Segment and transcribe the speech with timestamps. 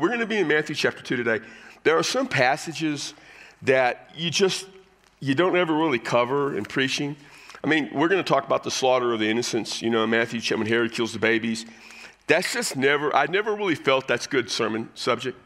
[0.00, 1.40] we're going to be in Matthew chapter 2 today.
[1.84, 3.12] There are some passages
[3.62, 4.66] that you just
[5.20, 7.16] you don't ever really cover in preaching.
[7.62, 10.40] I mean, we're going to talk about the slaughter of the innocents, you know, Matthew
[10.40, 11.66] chapter when Herod kills the babies.
[12.26, 15.38] That's just never, I never really felt that's good sermon subject.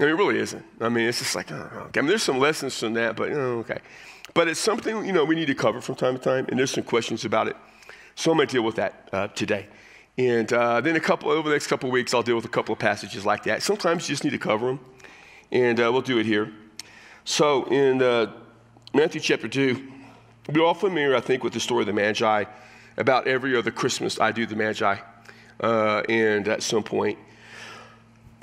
[0.00, 0.64] I mean, it really isn't.
[0.80, 2.00] I mean, it's just like, oh, okay.
[2.00, 3.78] I mean, there's some lessons from that, but oh, okay.
[4.34, 6.72] But it's something, you know, we need to cover from time to time, and there's
[6.72, 7.56] some questions about it.
[8.16, 9.68] So I'm going to deal with that uh, today.
[10.20, 12.74] And uh, then a couple, over the next couple weeks, I'll deal with a couple
[12.74, 13.62] of passages like that.
[13.62, 14.80] Sometimes you just need to cover them,
[15.50, 16.52] and uh, we'll do it here.
[17.24, 18.30] So in uh,
[18.92, 19.82] Matthew chapter 2,
[20.52, 22.44] we're all familiar, I think, with the story of the Magi.
[22.98, 24.98] About every other Christmas, I do the Magi.
[25.58, 27.18] Uh, and at some point,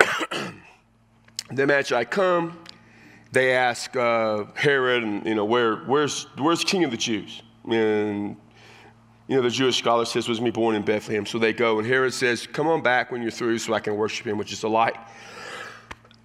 [1.52, 2.58] the Magi come.
[3.30, 7.40] They ask uh, Herod, and you know, where, where's, where's King of the Jews?
[7.70, 8.36] And
[9.28, 11.26] you know, the Jewish scholar says, was me born in Bethlehem.
[11.26, 13.94] So they go, and Herod says, come on back when you're through so I can
[13.94, 14.98] worship him, which is a lie.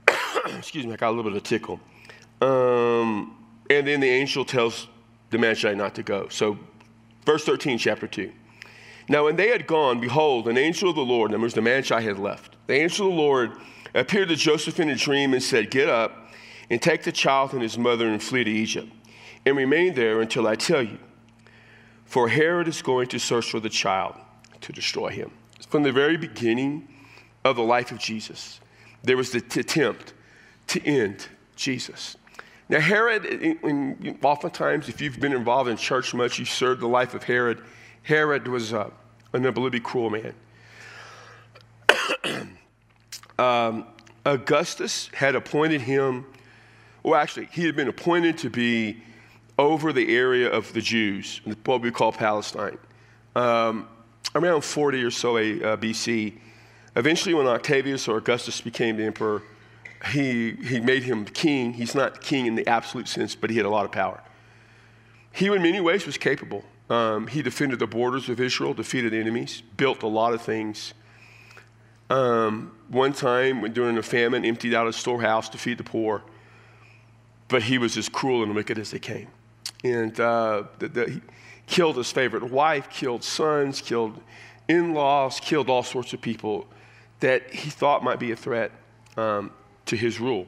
[0.57, 1.81] Excuse me, I got a little bit of a tickle.
[2.41, 4.87] Um, and then the angel tells
[5.31, 6.29] the Magi not to go.
[6.29, 6.57] So,
[7.25, 8.31] verse 13, chapter 2.
[9.09, 11.61] Now, when they had gone, behold, an angel of the Lord, in other words, the
[11.61, 12.55] Magi had left.
[12.67, 13.51] The angel of the Lord
[13.93, 16.31] appeared to Joseph in a dream and said, Get up
[16.69, 18.89] and take the child and his mother and flee to Egypt,
[19.45, 20.97] and remain there until I tell you.
[22.13, 24.13] For Herod is going to search for the child
[24.61, 25.31] to destroy him.
[25.67, 26.87] From the very beginning
[27.43, 28.59] of the life of Jesus,
[29.01, 30.13] there was the attempt
[30.67, 32.15] to end Jesus.
[32.69, 33.57] Now, Herod,
[34.21, 37.63] oftentimes, if you've been involved in church much, you've served the life of Herod.
[38.03, 38.91] Herod was uh,
[39.33, 40.35] an unbelievably cruel man.
[43.39, 43.87] um,
[44.23, 46.27] Augustus had appointed him,
[47.01, 49.01] well, actually, he had been appointed to be
[49.57, 52.77] over the area of the Jews, what we call Palestine,
[53.35, 53.87] um,
[54.35, 56.33] around 40 or so uh, BC.
[56.95, 59.41] Eventually, when Octavius or Augustus became the emperor,
[60.11, 61.73] he, he made him king.
[61.73, 64.21] He's not king in the absolute sense, but he had a lot of power.
[65.31, 66.63] He, in many ways, was capable.
[66.89, 70.93] Um, he defended the borders of Israel, defeated enemies, built a lot of things.
[72.09, 76.21] Um, one time, when during a famine, emptied out a storehouse to feed the poor.
[77.47, 79.27] But he was as cruel and wicked as they came.
[79.83, 81.21] And uh, the, the, he
[81.67, 84.21] killed his favorite wife, killed sons, killed
[84.67, 86.67] in laws, killed all sorts of people
[87.19, 88.71] that he thought might be a threat.
[89.15, 89.51] Um,
[89.85, 90.47] to his rule.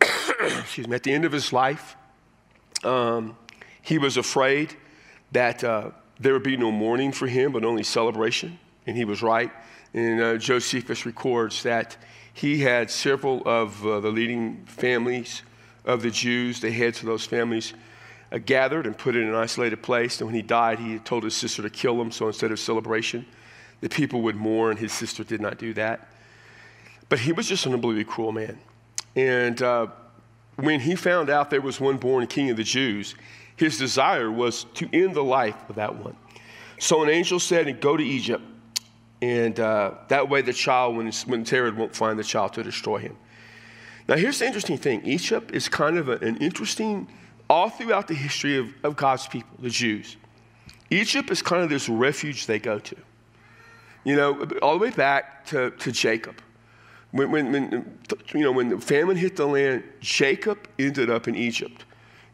[0.40, 0.94] Excuse me.
[0.94, 1.96] At the end of his life,
[2.82, 3.36] um,
[3.82, 4.74] he was afraid
[5.32, 8.58] that uh, there would be no mourning for him, but only celebration.
[8.86, 9.50] And he was right.
[9.92, 11.96] And uh, Josephus records that
[12.32, 15.42] he had several of uh, the leading families
[15.84, 17.74] of the Jews, the heads of those families,
[18.32, 20.20] uh, gathered and put in an isolated place.
[20.20, 22.10] And when he died, he told his sister to kill him.
[22.10, 23.26] So instead of celebration,
[23.80, 24.76] the people would mourn.
[24.76, 26.08] His sister did not do that.
[27.08, 28.58] But he was just an unbelievably cruel man.
[29.14, 29.88] And uh,
[30.56, 33.14] when he found out there was one born king of the Jews,
[33.56, 36.16] his desire was to end the life of that one.
[36.78, 38.42] So an angel said, Go to Egypt.
[39.22, 42.98] And uh, that way the child, when, when Herod won't find the child to destroy
[42.98, 43.16] him.
[44.08, 47.08] Now, here's the interesting thing Egypt is kind of an interesting,
[47.48, 50.16] all throughout the history of, of God's people, the Jews.
[50.90, 52.96] Egypt is kind of this refuge they go to.
[54.04, 56.40] You know, all the way back to, to Jacob.
[57.10, 57.98] When, when, when,
[58.34, 61.84] you know, when the famine hit the land, Jacob ended up in Egypt.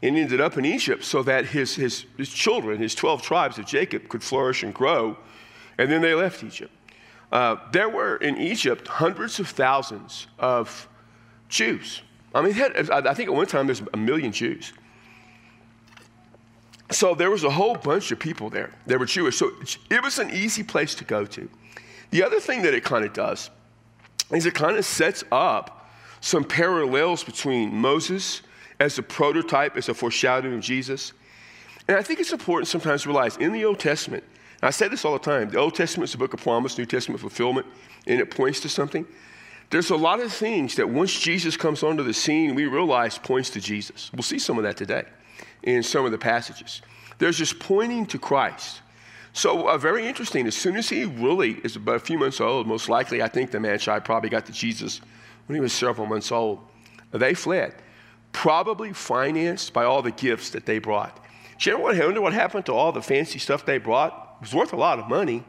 [0.03, 3.67] And ended up in Egypt so that his, his, his children, his 12 tribes of
[3.67, 5.17] Jacob, could flourish and grow.
[5.77, 6.73] And then they left Egypt.
[7.31, 10.89] Uh, there were in Egypt hundreds of thousands of
[11.51, 12.01] Jews.
[12.35, 14.73] I mean, I think at one time there's a million Jews.
[16.91, 18.73] So there was a whole bunch of people there.
[18.87, 19.37] They were Jewish.
[19.37, 19.53] So
[19.91, 21.49] it was an easy place to go to.
[22.11, 23.51] The other thing that it kind of does
[24.33, 25.91] is it kind of sets up
[26.21, 28.43] some parallels between Moses
[28.79, 31.13] as a prototype, as a foreshadowing of Jesus.
[31.89, 34.23] And I think it's important sometimes to realize in the Old Testament,
[34.63, 36.87] I say this all the time the Old Testament is a book of promise, New
[36.87, 37.67] Testament fulfillment,
[38.07, 39.07] and it points to something.
[39.71, 43.51] There's a lot of things that once Jesus comes onto the scene, we realize points
[43.51, 44.11] to Jesus.
[44.13, 45.05] We'll see some of that today
[45.63, 46.83] in some of the passages.
[47.19, 48.81] There's just pointing to Christ.
[49.33, 50.49] So, uh, very interesting.
[50.49, 53.53] As soon as he really is about a few months old, most likely, I think
[53.53, 55.01] the Magi probably got to Jesus
[55.47, 56.59] when he was several months old.
[57.13, 57.75] They fled,
[58.33, 61.25] probably financed by all the gifts that they brought.
[61.59, 64.37] Do you ever wonder what happened to all the fancy stuff they brought?
[64.41, 65.45] It was worth a lot of money.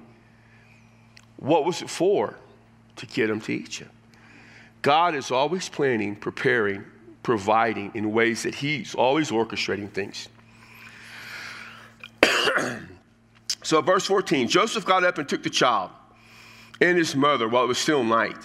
[1.38, 2.35] What was it for?
[2.97, 3.89] To get them to Egypt.
[4.81, 6.83] God is always planning, preparing,
[7.23, 10.27] providing in ways that He's always orchestrating things.
[13.63, 15.91] So, verse 14 Joseph got up and took the child
[16.81, 18.37] and his mother while it was still night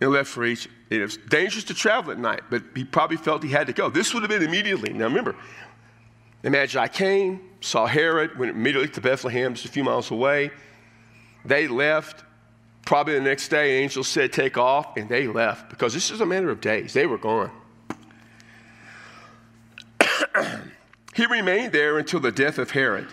[0.00, 0.74] and left for Egypt.
[0.90, 3.88] It was dangerous to travel at night, but he probably felt he had to go.
[3.88, 4.92] This would have been immediately.
[4.92, 5.36] Now remember,
[6.42, 10.50] the Magi came, saw Herod, went immediately to Bethlehem, just a few miles away.
[11.44, 12.24] They left.
[12.90, 16.26] Probably the next day, angels said, Take off, and they left because this is a
[16.26, 16.92] matter of days.
[16.92, 17.52] They were gone.
[21.14, 23.06] he remained there until the death of Herod.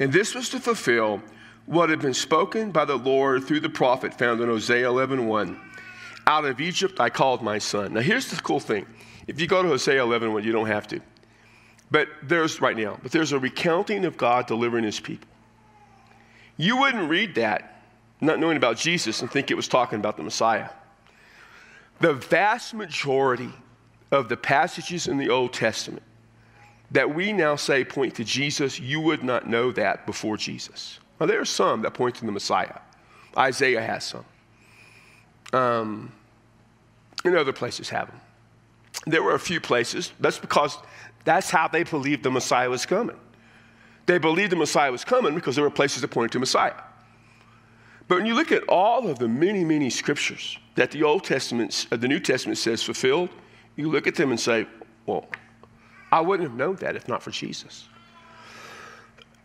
[0.00, 1.22] And this was to fulfill
[1.66, 5.56] what had been spoken by the Lord through the prophet found in Hosea 11:1.
[6.26, 7.94] Out of Egypt I called my son.
[7.94, 8.86] Now here's the cool thing.
[9.28, 11.00] If you go to Hosea 11:1, you don't have to.
[11.92, 15.28] But there's right now, but there's a recounting of God delivering his people.
[16.56, 17.75] You wouldn't read that
[18.20, 20.70] not knowing about Jesus and think it was talking about the Messiah.
[22.00, 23.52] The vast majority
[24.10, 26.02] of the passages in the Old Testament
[26.90, 31.00] that we now say point to Jesus, you would not know that before Jesus.
[31.18, 32.78] Now, there are some that point to the Messiah.
[33.36, 34.24] Isaiah has some.
[35.52, 36.12] Um,
[37.24, 38.20] and other places have them.
[39.06, 40.12] There were a few places.
[40.20, 40.78] That's because
[41.24, 43.16] that's how they believed the Messiah was coming.
[44.06, 46.74] They believed the Messiah was coming because there were places that pointed to Messiah.
[48.08, 51.86] But when you look at all of the many, many scriptures that the Old Testament,
[51.90, 53.30] uh, the New Testament says fulfilled,
[53.74, 54.66] you look at them and say,
[55.06, 55.26] well,
[56.12, 57.88] I wouldn't have known that if not for Jesus.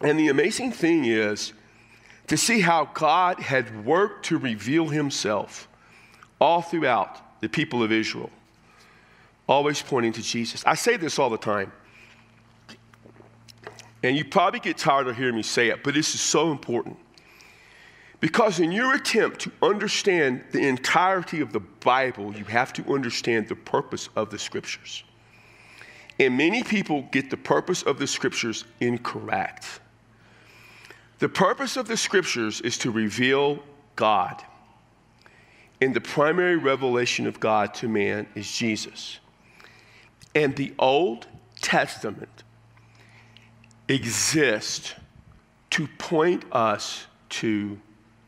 [0.00, 1.52] and the amazing thing is
[2.26, 5.68] to see how God had worked to reveal himself
[6.40, 8.30] all throughout the people of Israel,
[9.48, 10.64] always pointing to Jesus.
[10.66, 11.72] I say this all the time.
[14.02, 16.98] And you probably get tired of hearing me say it, but this is so important.
[18.24, 23.48] Because in your attempt to understand the entirety of the Bible, you have to understand
[23.48, 25.04] the purpose of the scriptures.
[26.18, 29.78] And many people get the purpose of the scriptures incorrect.
[31.18, 33.62] The purpose of the scriptures is to reveal
[33.94, 34.42] God.
[35.82, 39.18] And the primary revelation of God to man is Jesus.
[40.34, 41.26] And the Old
[41.60, 42.42] Testament
[43.86, 44.94] exists
[45.72, 47.78] to point us to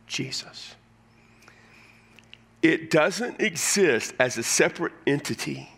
[0.06, 0.74] Jesus.
[2.62, 5.68] It doesn't exist as a separate entity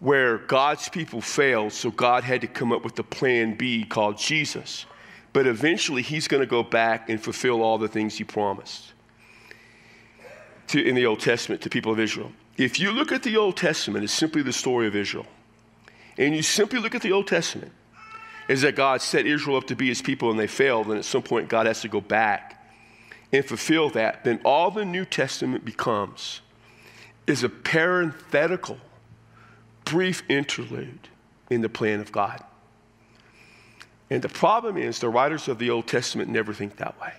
[0.00, 4.16] where God's people failed, so God had to come up with a plan B called
[4.16, 4.86] Jesus.
[5.32, 8.92] But eventually, he's going to go back and fulfill all the things he promised
[10.68, 12.32] to, in the Old Testament to people of Israel.
[12.56, 15.26] If you look at the Old Testament, it's simply the story of Israel.
[16.16, 17.72] And you simply look at the Old Testament,
[18.48, 21.04] is that God set Israel up to be his people and they failed, and at
[21.04, 22.57] some point, God has to go back
[23.32, 26.40] and fulfill that, then all the New Testament becomes
[27.26, 28.78] is a parenthetical,
[29.84, 31.08] brief interlude
[31.50, 32.42] in the plan of God.
[34.10, 37.12] And the problem is, the writers of the Old Testament never think that way.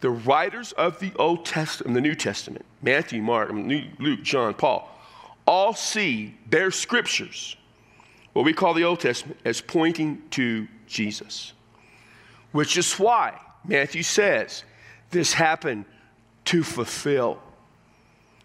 [0.00, 4.88] The writers of the Old Testament, the New Testament, Matthew, Mark, Luke, John, Paul,
[5.46, 7.56] all see their scriptures,
[8.32, 11.52] what we call the Old Testament, as pointing to Jesus.
[12.52, 14.64] Which is why Matthew says,
[15.10, 15.84] this happened
[16.46, 17.40] to fulfill,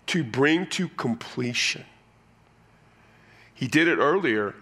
[0.07, 1.85] to bring to completion.
[3.53, 4.53] He did it earlier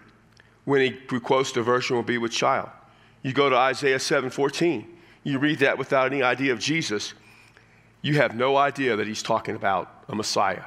[0.64, 2.70] when he quotes the virgin will be with child.
[3.22, 4.86] You go to Isaiah 7:14.
[5.24, 7.14] You read that without any idea of Jesus.
[8.02, 10.64] You have no idea that he's talking about a Messiah.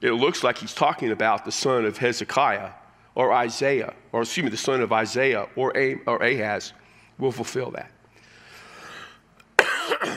[0.00, 2.72] It looks like he's talking about the son of Hezekiah
[3.14, 5.72] or Isaiah, or excuse me, the son of Isaiah or,
[6.06, 6.72] or Ahaz
[7.18, 7.90] will fulfill that.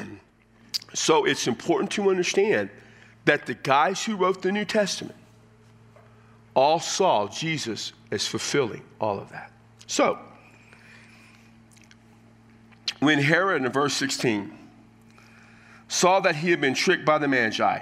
[0.93, 2.69] So it's important to understand
[3.25, 5.15] that the guys who wrote the New Testament
[6.55, 9.51] all saw Jesus as fulfilling all of that.
[9.88, 10.17] So,
[13.00, 14.58] when Herod in verse 16
[15.88, 17.79] saw that he had been tricked by the Magi,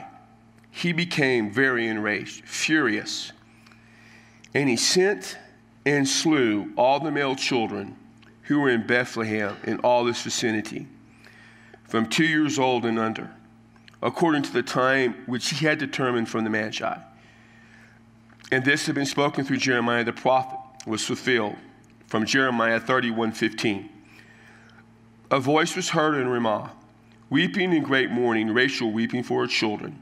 [0.69, 3.31] he became very enraged, furious,
[4.53, 5.37] and he sent
[5.85, 7.95] and slew all the male children
[8.43, 10.87] who were in Bethlehem and all this vicinity
[11.87, 13.31] from two years old and under,
[14.01, 16.97] according to the time which he had determined from the Magi.
[18.51, 21.55] And this had been spoken through Jeremiah the prophet, was fulfilled
[22.07, 23.89] from Jeremiah 31 15.
[25.29, 26.71] A voice was heard in Ramah,
[27.29, 30.01] weeping in great mourning, Rachel weeping for her children,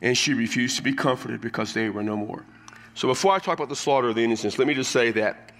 [0.00, 2.44] and she refused to be comforted because they were no more.
[2.94, 5.52] So before I talk about the slaughter of the innocents, let me just say that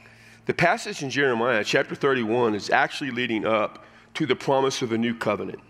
[0.47, 4.99] the passage in Jeremiah, chapter 31, is actually leading up to the promise of a
[4.99, 5.61] new covenant.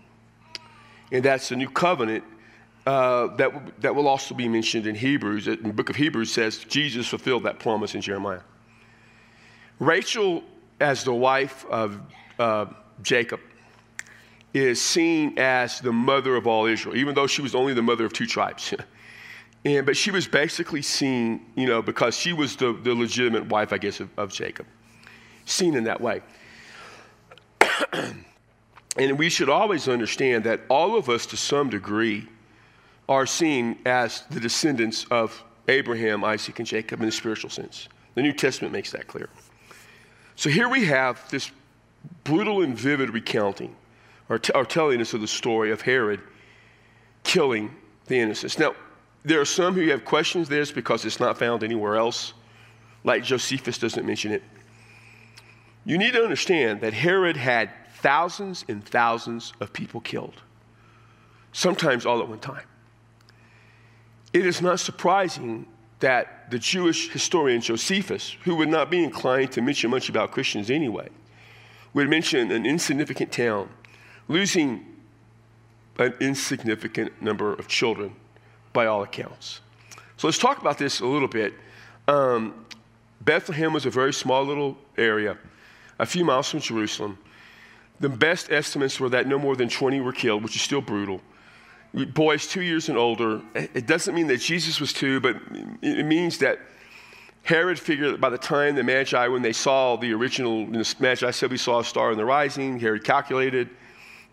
[1.11, 2.23] And that's the new covenant
[2.85, 5.45] uh, that, that will also be mentioned in Hebrews.
[5.45, 8.41] The book of Hebrews says Jesus fulfilled that promise in Jeremiah.
[9.79, 10.43] Rachel,
[10.79, 11.99] as the wife of
[12.37, 12.67] uh,
[13.01, 13.39] Jacob,
[14.53, 18.05] is seen as the mother of all Israel, even though she was only the mother
[18.05, 18.73] of two tribes.
[19.65, 23.73] and, but she was basically seen, you know, because she was the, the legitimate wife,
[23.73, 24.67] I guess, of, of Jacob,
[25.45, 26.21] seen in that way.
[28.95, 32.27] and we should always understand that all of us, to some degree,
[33.09, 37.89] are seen as the descendants of Abraham, Isaac, and Jacob in the spiritual sense.
[38.15, 39.29] The New Testament makes that clear.
[40.35, 41.51] So here we have this
[42.23, 43.75] brutal and vivid recounting
[44.29, 46.21] or, t- or telling us of the story of Herod
[47.23, 47.75] killing
[48.07, 48.57] the innocents.
[48.59, 48.75] Now,
[49.23, 52.33] there are some who have questions this because it's not found anywhere else,
[53.03, 54.43] like Josephus doesn't mention it.
[55.85, 60.41] You need to understand that Herod had thousands and thousands of people killed,
[61.53, 62.65] sometimes all at one time.
[64.33, 65.67] It is not surprising
[65.99, 70.69] that the Jewish historian Josephus, who would not be inclined to mention much about Christians
[70.69, 71.09] anyway,
[71.93, 73.69] would mention an insignificant town
[74.27, 74.85] losing
[75.97, 78.13] an insignificant number of children
[78.73, 79.61] by all accounts.
[80.17, 81.53] So let's talk about this a little bit.
[82.07, 82.65] Um,
[83.21, 85.37] Bethlehem was a very small little area,
[85.99, 87.17] a few miles from Jerusalem.
[87.99, 91.21] The best estimates were that no more than 20 were killed, which is still brutal.
[92.13, 93.41] Boys two years and older.
[93.53, 95.37] It doesn't mean that Jesus was two, but
[95.81, 96.59] it means that
[97.43, 101.31] Herod figured that by the time the Magi, when they saw the original, the Magi
[101.31, 103.69] said we saw a star in the rising, Herod calculated.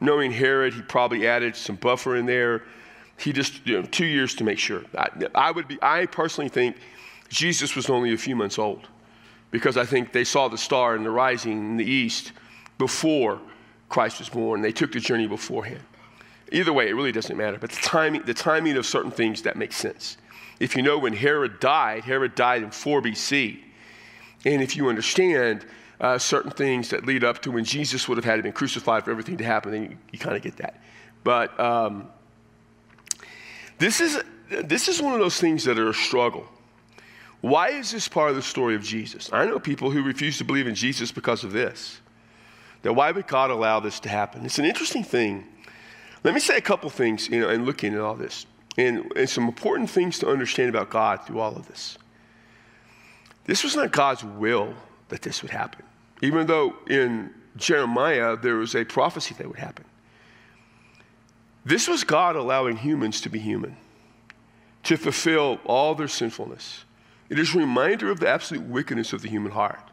[0.00, 2.64] Knowing Herod, he probably added some buffer in there.
[3.18, 4.82] He just, you know, two years to make sure.
[4.98, 6.76] I, I would be, I personally think
[7.28, 8.88] Jesus was only a few months old
[9.52, 12.32] because I think they saw the star in the rising in the east
[12.78, 13.40] before
[13.88, 14.62] Christ was born.
[14.62, 15.82] They took the journey beforehand.
[16.50, 17.58] Either way, it really doesn't matter.
[17.58, 20.16] But the timing, the timing of certain things, that makes sense.
[20.58, 23.60] If you know when Herod died, Herod died in 4 BC.
[24.44, 25.64] And if you understand
[26.00, 29.04] uh, certain things that lead up to when Jesus would have had to been crucified
[29.04, 30.82] for everything to happen, then you, you kind of get that.
[31.24, 32.08] But um,
[33.78, 36.46] this, is, this is one of those things that are a struggle.
[37.42, 39.28] Why is this part of the story of Jesus?
[39.32, 42.00] I know people who refuse to believe in Jesus because of this.
[42.82, 44.46] That why would God allow this to happen?
[44.46, 45.46] It's an interesting thing.
[46.24, 48.46] Let me say a couple things, you know, in looking at all this,
[48.78, 51.98] and, and some important things to understand about God through all of this.
[53.44, 54.74] This was not God's will
[55.08, 55.84] that this would happen,
[56.22, 59.84] even though in Jeremiah there was a prophecy that would happen.
[61.64, 63.76] This was God allowing humans to be human,
[64.84, 66.84] to fulfill all their sinfulness.
[67.32, 69.90] It is a reminder of the absolute wickedness of the human heart.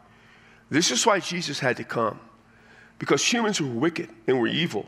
[0.68, 2.20] This is why Jesus had to come
[2.98, 4.84] because humans were wicked and we're evil.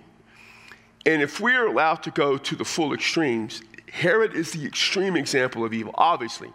[1.06, 5.64] And if we're allowed to go to the full extremes, Herod is the extreme example
[5.64, 6.52] of evil, obviously.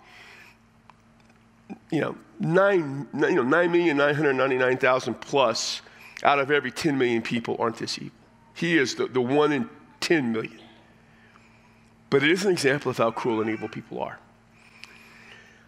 [1.90, 5.82] You know, 9, you know, 9,999,000 plus
[6.22, 8.12] out of every 10 million people aren't this evil.
[8.54, 9.68] He is the, the one in
[10.02, 10.62] 10 million.
[12.12, 14.20] But it is an example of how cruel and evil people are.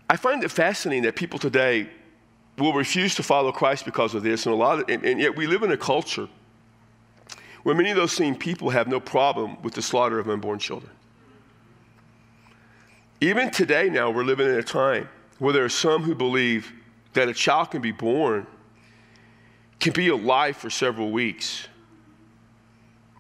[0.10, 1.88] I find it fascinating that people today
[2.58, 5.36] will refuse to follow Christ because of this, and a lot of, and, and yet
[5.36, 6.28] we live in a culture
[7.64, 10.92] where many of those same people have no problem with the slaughter of unborn children.
[13.22, 16.72] Even today, now, we're living in a time where there are some who believe
[17.14, 18.48] that a child can be born,
[19.80, 21.68] can be alive for several weeks.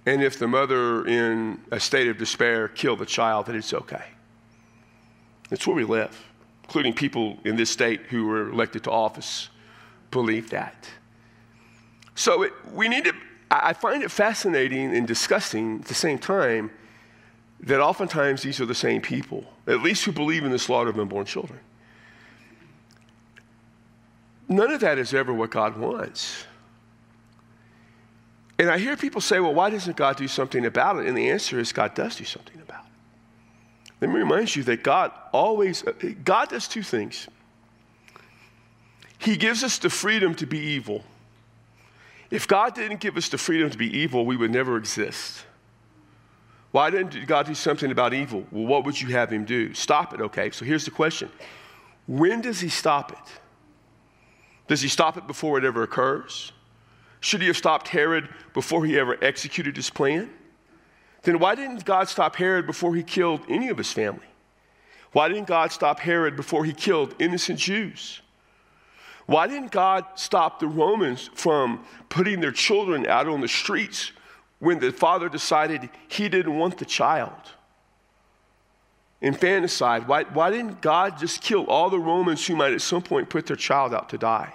[0.06, 4.06] And if the mother, in a state of despair, kill the child, that it's okay.
[5.50, 6.29] That's where we live
[6.70, 9.50] including people in this state who were elected to office,
[10.12, 10.88] believe that.
[12.14, 13.14] So it, we need to,
[13.50, 16.70] I find it fascinating and disgusting at the same time
[17.62, 21.00] that oftentimes these are the same people, at least who believe in the slaughter of
[21.00, 21.60] unborn children.
[24.48, 26.46] None of that is ever what God wants.
[28.60, 31.08] And I hear people say, well, why doesn't God do something about it?
[31.08, 32.59] And the answer is God does do something.
[34.02, 37.28] Let me remind you that God always, uh, God does two things.
[39.18, 41.04] He gives us the freedom to be evil.
[42.32, 45.46] If God didn't give us the freedom to be evil, we would never exist.
[46.72, 48.46] Why didn't God do something about evil?
[48.52, 49.74] Well, what would you have him do?
[49.74, 50.52] Stop it, okay?
[50.52, 51.30] So here's the question
[52.08, 53.40] When does he stop it?
[54.68, 56.52] Does he stop it before it ever occurs?
[57.22, 60.30] Should he have stopped Herod before he ever executed his plan?
[61.24, 64.26] Then why didn't God stop Herod before he killed any of his family?
[65.12, 68.22] Why didn't God stop Herod before he killed innocent Jews?
[69.26, 74.12] Why didn't God stop the Romans from putting their children out on the streets
[74.60, 77.32] when the father decided he didn't want the child?
[79.22, 80.08] Infanticide.
[80.08, 83.46] Why, why didn't God just kill all the Romans who might at some point put
[83.46, 84.54] their child out to die?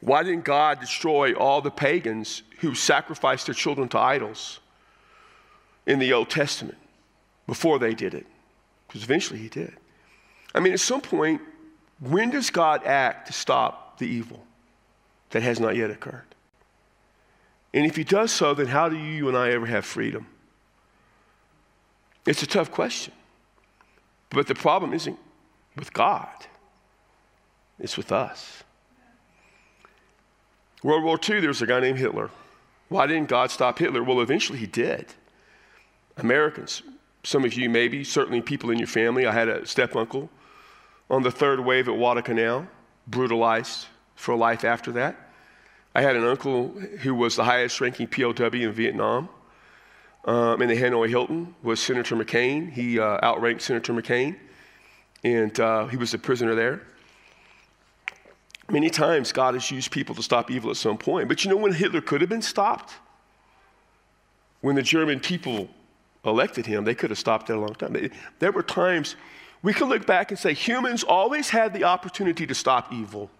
[0.00, 4.60] Why didn't God destroy all the pagans who sacrificed their children to idols
[5.86, 6.78] in the Old Testament
[7.46, 8.26] before they did it?
[8.86, 9.72] Because eventually he did.
[10.54, 11.40] I mean, at some point,
[12.00, 14.44] when does God act to stop the evil
[15.30, 16.24] that has not yet occurred?
[17.72, 20.26] And if he does so, then how do you and I ever have freedom?
[22.26, 23.14] It's a tough question.
[24.28, 25.18] But the problem isn't
[25.76, 26.46] with God,
[27.78, 28.62] it's with us.
[30.82, 32.30] World War II, there was a guy named Hitler.
[32.88, 34.02] Why didn't God stop Hitler?
[34.02, 35.06] Well, eventually he did.
[36.16, 36.82] Americans,
[37.22, 39.26] some of you maybe, certainly people in your family.
[39.26, 40.30] I had a step uncle
[41.08, 42.66] on the third wave at Guadalcanal,
[43.06, 45.16] brutalized for life after that.
[45.94, 49.28] I had an uncle who was the highest ranking POW in Vietnam.
[50.24, 52.70] Um, in the Hanoi Hilton was Senator McCain.
[52.70, 54.36] He uh, outranked Senator McCain,
[55.24, 56.82] and uh, he was a prisoner there.
[58.70, 61.28] Many times God has used people to stop evil at some point.
[61.28, 62.94] But you know when Hitler could have been stopped?
[64.60, 65.68] When the German people
[66.24, 68.10] elected him, they could have stopped that a long time.
[68.38, 69.16] There were times
[69.62, 73.30] we could look back and say humans always had the opportunity to stop evil.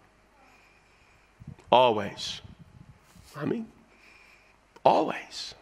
[1.70, 2.40] Always.
[3.36, 3.68] I mean,
[4.84, 5.54] always.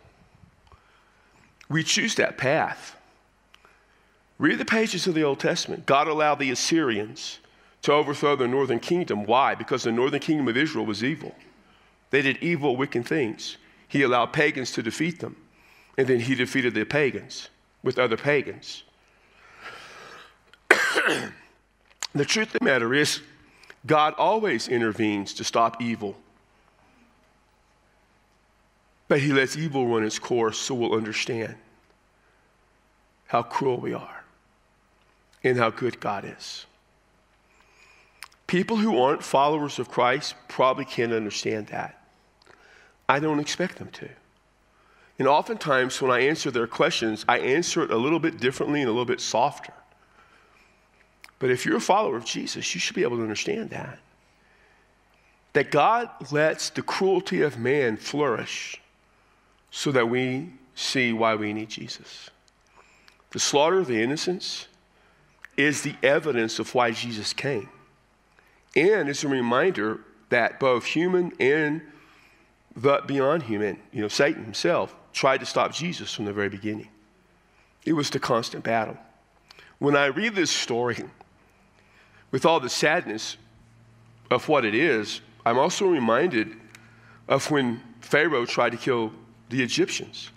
[1.68, 2.96] We choose that path.
[4.38, 5.84] Read the pages of the Old Testament.
[5.84, 7.40] God allowed the Assyrians
[7.82, 9.24] to overthrow the northern kingdom.
[9.24, 9.54] Why?
[9.54, 11.34] Because the northern kingdom of Israel was evil.
[12.10, 13.56] They did evil, wicked things.
[13.86, 15.36] He allowed pagans to defeat them,
[15.96, 17.48] and then he defeated the pagans
[17.82, 18.82] with other pagans.
[22.14, 23.20] the truth of the matter is,
[23.86, 26.16] God always intervenes to stop evil.
[29.06, 31.54] But he lets evil run its course so we'll understand
[33.28, 34.24] how cruel we are
[35.42, 36.66] and how good God is.
[38.48, 42.02] People who aren't followers of Christ probably can't understand that.
[43.08, 44.08] I don't expect them to.
[45.18, 48.88] And oftentimes, when I answer their questions, I answer it a little bit differently and
[48.88, 49.74] a little bit softer.
[51.38, 53.98] But if you're a follower of Jesus, you should be able to understand that.
[55.52, 58.80] That God lets the cruelty of man flourish
[59.70, 62.30] so that we see why we need Jesus.
[63.30, 64.68] The slaughter of the innocents
[65.56, 67.68] is the evidence of why Jesus came.
[68.78, 71.82] And it's a reminder that both human and
[72.76, 76.86] the beyond human, you know, Satan himself, tried to stop Jesus from the very beginning.
[77.84, 78.96] It was the constant battle.
[79.80, 81.04] When I read this story,
[82.30, 83.36] with all the sadness
[84.30, 86.54] of what it is, I'm also reminded
[87.26, 89.12] of when Pharaoh tried to kill
[89.48, 90.30] the Egyptians.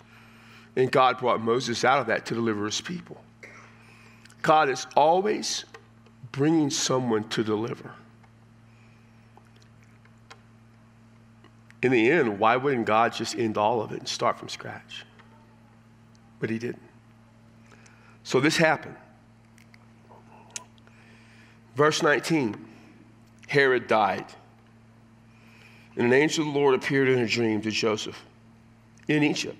[0.74, 3.22] And God brought Moses out of that to deliver his people.
[4.40, 5.64] God is always
[6.32, 7.92] bringing someone to deliver.
[11.82, 15.04] In the end, why wouldn't God just end all of it and start from scratch?
[16.38, 16.82] But he didn't.
[18.22, 18.96] So this happened.
[21.74, 22.68] Verse 19
[23.48, 24.24] Herod died.
[25.96, 28.18] And an angel of the Lord appeared in a dream to Joseph
[29.08, 29.58] in Egypt.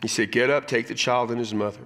[0.00, 1.80] He said, Get up, take the child and his mother,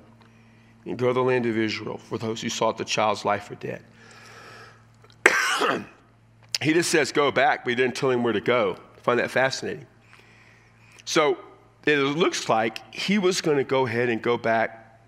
[0.85, 3.57] and go to the land of Israel, for those who sought the child's life are
[3.57, 3.83] dead.
[6.63, 8.77] he just says, Go back, but he didn't tell him where to go.
[9.05, 9.87] Find that fascinating.
[11.05, 11.37] So
[11.85, 14.99] it looks like he was going to go ahead and go back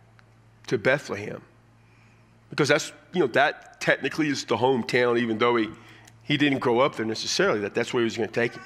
[0.67, 1.41] to Bethlehem
[2.51, 5.71] because that's, you know, that technically is the hometown, even though he,
[6.23, 8.63] he didn't grow up there necessarily, that that's where he was going to take him.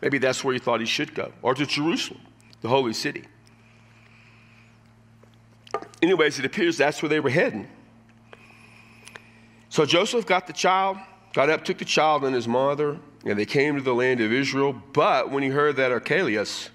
[0.00, 2.20] Maybe that's where he thought he should go, or to Jerusalem,
[2.60, 3.22] the holy city.
[6.02, 7.68] Anyways, it appears that's where they were heading.
[9.68, 10.98] So Joseph got the child,
[11.34, 14.32] got up, took the child and his mother, and they came to the land of
[14.32, 14.74] Israel.
[14.92, 16.70] But when he heard that Archelaus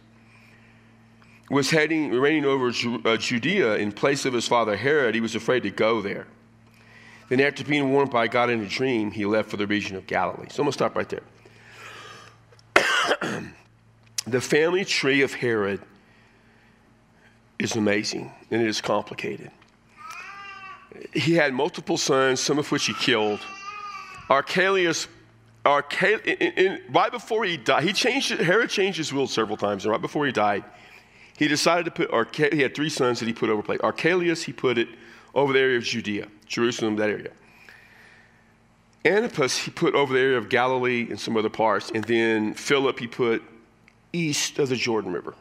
[1.50, 2.72] was heading, reigning over
[3.06, 6.28] uh, Judea in place of his father Herod, he was afraid to go there.
[7.30, 10.08] Then, after being warned by God in a dream, he left for the region of
[10.08, 10.48] Galilee.
[10.50, 11.24] So I'm going to stop right there.
[14.28, 15.82] the family tree of Herod
[17.60, 19.52] is amazing and it is complicated.
[21.14, 23.42] He had multiple sons, some of which he killed.
[24.30, 25.08] Archelaus,
[25.68, 29.84] Archel, in, in, right before he died, he changed, Herod changed his will several times,
[29.84, 30.64] and right before he died,
[31.38, 33.80] he decided to put, Arche- he had three sons that he put over place.
[33.82, 34.88] Archelaus, he put it
[35.36, 37.32] over the area of Judea, Jerusalem, that area.
[39.06, 41.92] Antipas, he put over the area of Galilee and some other parts.
[41.94, 43.44] And then Philip, he put
[44.12, 45.36] east of the Jordan River.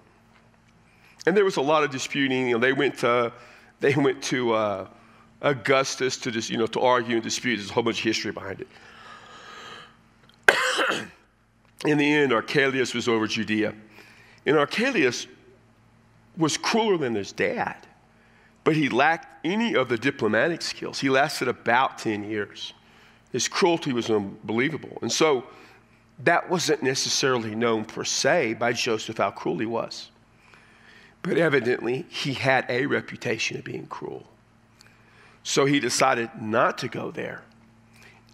[1.27, 2.49] And there was a lot of disputing.
[2.49, 3.33] You know, they went to,
[3.81, 4.89] they went to uh,
[5.41, 7.57] Augustus to just, you know, to argue and dispute.
[7.57, 8.69] There's a whole bunch of history behind it.
[11.85, 13.75] In the end, Archelaus was over Judea.
[14.47, 15.27] And Archelaus
[16.37, 17.77] was crueler than his dad,
[18.65, 21.01] but he lacked any of the diplomatic skills.
[21.01, 22.73] He lasted about 10 years.
[23.33, 24.99] His cruelty was unbelievable.
[25.03, 25.45] And so
[26.25, 30.11] that wasn't necessarily known per se by Joseph how cruel he was.
[31.23, 34.27] But evidently, he had a reputation of being cruel.
[35.43, 37.43] So he decided not to go there.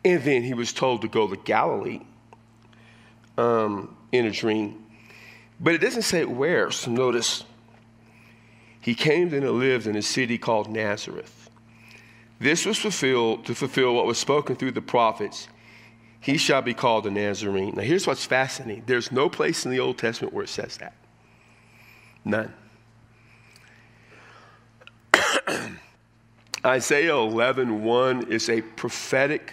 [0.05, 2.00] And then he was told to go to Galilee
[3.38, 4.85] um, in a dream.
[5.61, 7.45] But it doesn't say where, so notice.
[8.81, 11.51] He came and lived in a city called Nazareth.
[12.40, 15.47] This was fulfilled to fulfill what was spoken through the prophets.
[16.18, 17.75] He shall be called a Nazarene.
[17.77, 20.95] Now, here's what's fascinating there's no place in the Old Testament where it says that.
[22.25, 22.53] None.
[26.64, 29.53] Isaiah 11, 1 is a prophetic,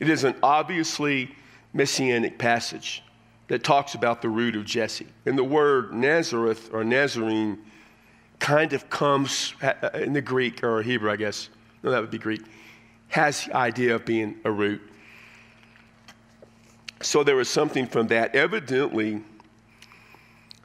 [0.00, 1.34] it is an obviously
[1.72, 3.04] messianic passage
[3.48, 5.06] that talks about the root of Jesse.
[5.26, 7.58] And the word Nazareth or Nazarene
[8.38, 11.48] kind of comes uh, in the Greek or Hebrew, I guess.
[11.82, 12.42] No, that would be Greek.
[13.08, 14.80] Has the idea of being a root.
[17.00, 18.34] So there was something from that.
[18.34, 19.22] Evidently,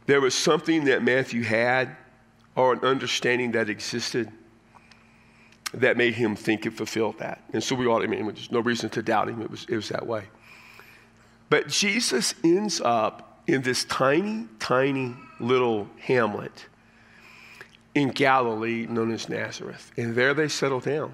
[0.06, 1.96] there was something that Matthew had
[2.56, 4.32] or an understanding that existed
[5.74, 7.44] that made him think it fulfilled that.
[7.54, 9.42] And so we ought, I mean, there's no reason to doubt him.
[9.42, 10.24] It was, it was that way.
[11.50, 16.68] But Jesus ends up in this tiny, tiny little hamlet
[17.96, 19.92] in Galilee known as Nazareth.
[19.98, 21.14] And there they settled down.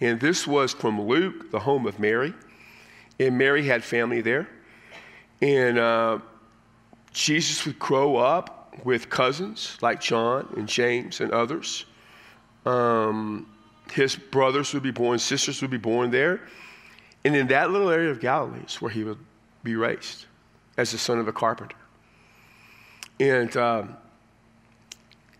[0.00, 2.34] And this was from Luke, the home of Mary.
[3.18, 4.48] And Mary had family there.
[5.40, 6.18] And uh,
[7.12, 11.84] Jesus would grow up with cousins like John and James and others.
[12.66, 13.46] Um,
[13.92, 16.40] his brothers would be born, sisters would be born there.
[17.24, 19.18] And in that little area of Galilee is where he would
[19.64, 20.26] be raised
[20.76, 21.76] as the son of a carpenter.
[23.18, 23.96] And um,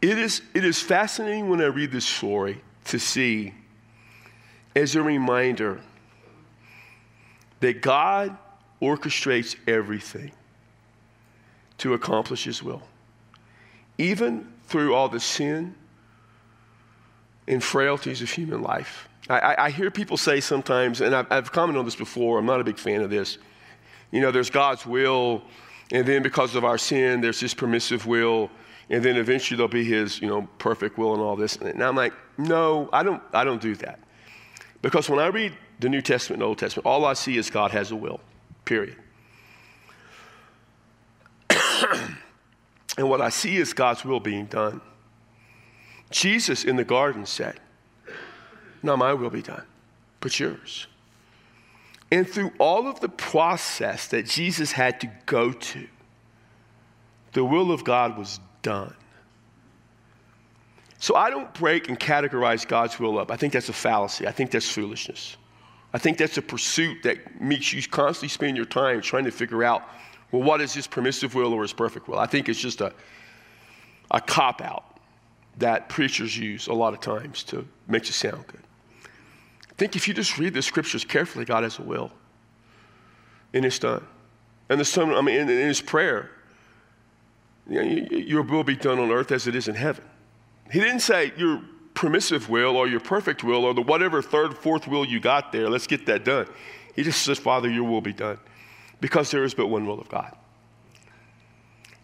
[0.00, 3.54] it, is, it is fascinating when I read this story to see
[4.74, 5.80] as a reminder
[7.60, 8.36] that God
[8.80, 10.32] orchestrates everything
[11.78, 12.82] to accomplish his will.
[13.98, 15.74] Even through all the sin
[17.46, 19.08] and frailties of human life.
[19.28, 22.60] I, I hear people say sometimes, and I've, I've commented on this before, I'm not
[22.60, 23.38] a big fan of this.
[24.14, 25.42] You know, there's God's will,
[25.90, 28.48] and then because of our sin, there's His permissive will,
[28.88, 31.56] and then eventually there'll be His, you know, perfect will and all this.
[31.56, 33.98] And I'm like, no, I don't, I don't do that.
[34.82, 37.72] Because when I read the New Testament and Old Testament, all I see is God
[37.72, 38.20] has a will,
[38.64, 38.94] period.
[41.50, 44.80] and what I see is God's will being done.
[46.12, 47.58] Jesus in the garden said,
[48.80, 49.64] Not my will be done,
[50.20, 50.86] but yours.
[52.14, 55.88] And through all of the process that Jesus had to go to,
[57.32, 58.94] the will of God was done.
[61.00, 63.32] So I don't break and categorize God's will up.
[63.32, 64.28] I think that's a fallacy.
[64.28, 65.36] I think that's foolishness.
[65.92, 69.64] I think that's a pursuit that makes you constantly spend your time trying to figure
[69.64, 69.82] out,
[70.30, 72.20] well, what is his permissive will or his perfect will?
[72.20, 72.92] I think it's just a,
[74.12, 75.00] a cop out
[75.58, 78.63] that preachers use a lot of times to make you sound good.
[79.74, 82.12] I think if you just read the scriptures carefully, God has a will.
[83.52, 84.06] And it's done.
[84.68, 86.30] And the Son, I mean, in, in his prayer,
[87.68, 90.04] you know, your will be done on earth as it is in heaven.
[90.70, 91.60] He didn't say your
[91.94, 95.68] permissive will or your perfect will or the whatever third, fourth will you got there,
[95.68, 96.46] let's get that done.
[96.94, 98.38] He just says, Father, your will be done.
[99.00, 100.34] Because there is but one will of God.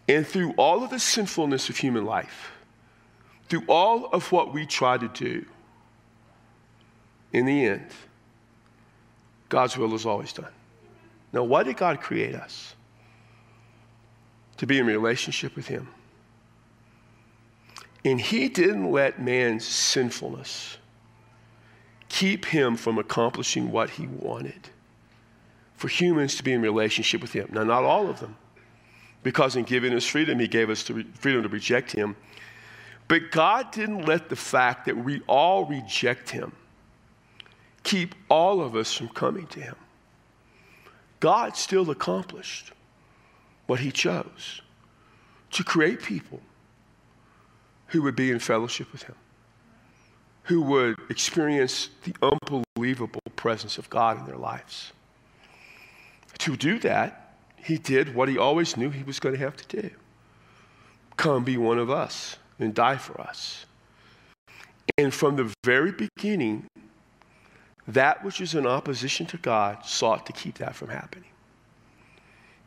[0.09, 2.51] And through all of the sinfulness of human life,
[3.49, 5.45] through all of what we try to do,
[7.33, 7.91] in the end,
[9.49, 10.53] God's will is always done.
[11.33, 12.75] Now, why did God create us?
[14.59, 15.89] To be in relationship with Him.
[18.05, 20.77] And He didn't let man's sinfulness
[22.09, 24.69] keep him from accomplishing what He wanted
[25.77, 27.49] for humans to be in relationship with Him.
[27.53, 28.37] Now, not all of them,
[29.23, 32.17] because in giving us freedom, He gave us the freedom to reject Him
[33.11, 36.53] but God didn't let the fact that we all reject Him
[37.83, 39.77] keep all of us from coming to Him.
[41.21, 42.73] God still accomplished
[43.67, 44.63] what He chose
[45.53, 46.41] to create people
[47.89, 49.17] who would be in fellowship with Him,
[50.45, 54.93] who would experience the unbelievable presence of God in their lives.
[56.39, 59.83] To do that, He did what He always knew He was going to have to
[59.83, 59.91] do
[61.21, 63.67] come be one of us and die for us.
[64.97, 66.67] And from the very beginning,
[67.95, 71.29] that which is in opposition to God sought to keep that from happening.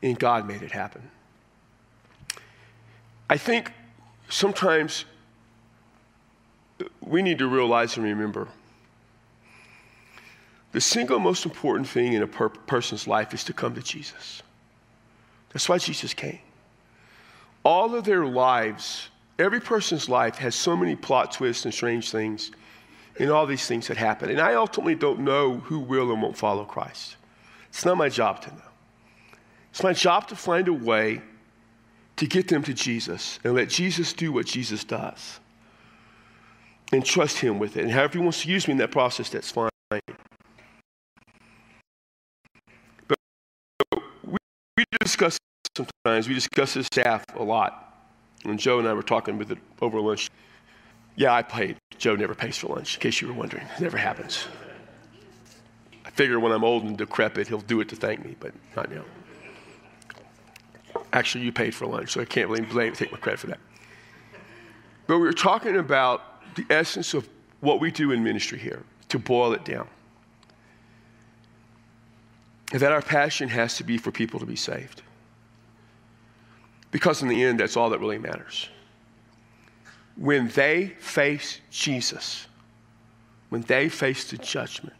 [0.01, 1.09] and God made it happen.
[3.29, 3.71] I think
[4.27, 5.05] sometimes
[6.99, 8.49] we need to realize and remember
[10.73, 14.41] the single most important thing in a per- person's life is to come to Jesus.
[15.53, 16.39] That's why Jesus came.
[17.63, 22.51] All of their lives, every person's life has so many plot twists and strange things
[23.19, 24.29] and all these things that happen.
[24.29, 27.15] And I ultimately don't know who will and won't follow Christ.
[27.69, 28.61] It's not my job to know.
[29.71, 31.21] It's my job to find a way
[32.15, 35.39] to get them to Jesus and let Jesus do what Jesus does
[36.91, 37.83] and trust Him with it.
[37.83, 39.69] And however He wants to use me in that process, that's fine.
[39.89, 40.01] But
[44.25, 44.37] we,
[44.77, 45.37] we discuss
[45.75, 47.79] sometimes, we discuss this staff a lot.
[48.45, 50.29] And Joe and I were talking with it over lunch.
[51.15, 51.77] Yeah, I paid.
[51.97, 53.65] Joe never pays for lunch, in case you were wondering.
[53.77, 54.47] It never happens.
[56.05, 58.91] I figure when I'm old and decrepit, he'll do it to thank me, but not
[58.91, 59.03] now.
[61.11, 63.59] Actually, you paid for lunch, so I can't blame, blame take my credit for that.
[65.05, 67.27] But we were talking about the essence of
[67.59, 69.87] what we do in ministry here, to boil it down.
[72.71, 75.03] And that our passion has to be for people to be saved.
[76.89, 78.69] Because in the end, that's all that really matters.
[80.15, 82.47] When they face Jesus,
[83.49, 84.95] when they face the judgment,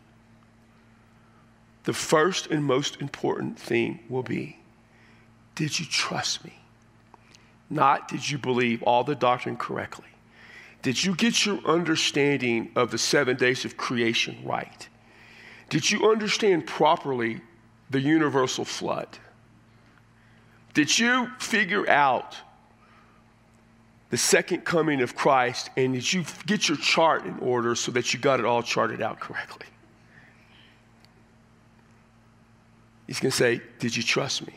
[1.84, 4.58] the first and most important thing will be
[5.56, 6.54] did you trust me?
[7.70, 10.08] Not did you believe all the doctrine correctly?
[10.82, 14.90] Did you get your understanding of the seven days of creation right?
[15.70, 17.42] Did you understand properly
[17.90, 19.08] the universal flood?
[20.74, 22.36] Did you figure out
[24.14, 28.14] the second coming of Christ and did you get your chart in order so that
[28.14, 29.66] you got it all charted out correctly?
[33.08, 34.54] He's going to say, Did you trust me?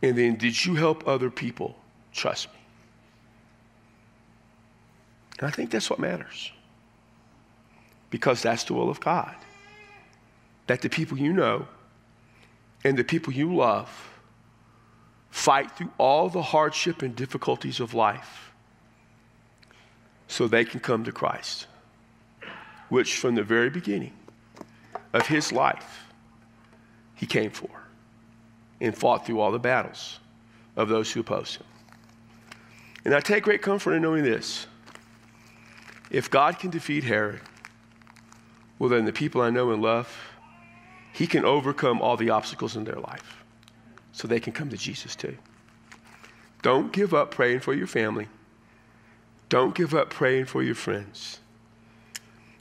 [0.00, 1.76] And then, did you help other people
[2.12, 2.60] trust me?
[5.40, 6.52] And I think that's what matters.
[8.10, 9.34] Because that's the will of God.
[10.68, 11.66] That the people you know
[12.84, 14.09] and the people you love
[15.30, 18.52] fight through all the hardship and difficulties of life
[20.28, 21.66] so they can come to Christ,
[22.88, 24.12] which from the very beginning
[25.12, 26.04] of his life,
[27.14, 27.68] he came for
[28.80, 30.18] and fought through all the battles
[30.76, 31.66] of those who opposed him.
[33.04, 34.66] And I take great comfort in knowing this.
[36.10, 37.40] If God can defeat Herod,
[38.78, 40.08] well, then the people I know and love,
[41.12, 43.40] he can overcome all the obstacles in their life
[44.12, 45.36] so they can come to Jesus too.
[46.62, 48.28] Don't give up praying for your family.
[49.48, 51.40] Don't give up praying for your friends.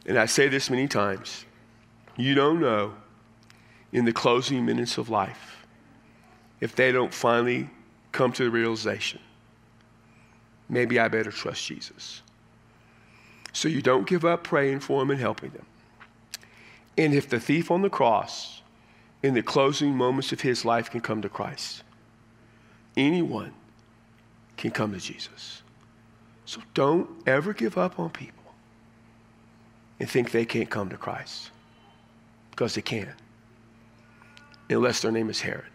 [0.05, 1.45] And I say this many times
[2.17, 2.93] you don't know
[3.91, 5.65] in the closing minutes of life
[6.59, 7.69] if they don't finally
[8.11, 9.19] come to the realization
[10.69, 12.21] maybe I better trust Jesus.
[13.51, 15.65] So you don't give up praying for them and helping them.
[16.97, 18.58] And if the thief on the cross,
[19.21, 21.83] in the closing moments of his life, can come to Christ,
[22.95, 23.53] anyone
[24.57, 25.61] can come to Jesus.
[26.45, 28.53] So don't ever give up on people
[29.99, 31.51] and think they can't come to Christ
[32.51, 33.13] because they can,
[34.69, 35.65] unless their name is Herod.